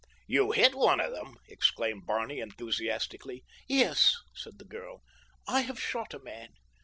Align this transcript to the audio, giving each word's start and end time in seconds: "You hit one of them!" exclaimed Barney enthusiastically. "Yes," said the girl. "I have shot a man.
"You 0.25 0.49
hit 0.51 0.73
one 0.73 0.99
of 0.99 1.11
them!" 1.11 1.37
exclaimed 1.47 2.07
Barney 2.07 2.39
enthusiastically. 2.39 3.43
"Yes," 3.67 4.17
said 4.33 4.57
the 4.57 4.65
girl. 4.65 5.03
"I 5.47 5.61
have 5.61 5.79
shot 5.79 6.15
a 6.15 6.19
man. 6.19 6.53